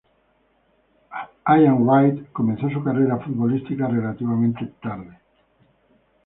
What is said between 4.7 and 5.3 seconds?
tarde.